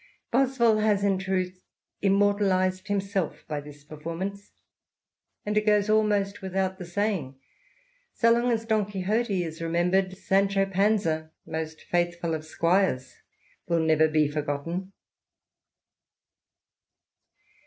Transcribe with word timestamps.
Boswell 0.31 0.79
has, 0.79 1.03
in 1.03 1.19
truth, 1.19 1.61
immortalised 2.01 2.87
himself 2.87 3.45
by 3.47 3.61
this 3.61 3.83
performance; 3.83 4.51
and 5.45 5.55
it 5.55 5.65
goes 5.67 5.91
almost 5.91 6.41
without 6.41 6.79
the 6.79 6.85
saying— 6.85 7.35
so 8.15 8.31
long 8.31 8.49
as 8.51 8.65
Don 8.65 8.87
Quixote 8.89 9.43
is 9.43 9.61
remembered, 9.61 10.17
Sancho 10.17 10.65
Panza, 10.65 11.29
most 11.45 11.81
faithful 11.83 12.33
of 12.33 12.43
squires, 12.45 13.17
will 13.67 13.77
never 13.79 14.07
be 14.07 14.27
forgotten. 14.27 14.91